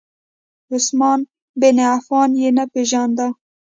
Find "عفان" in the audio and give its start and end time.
1.93-2.29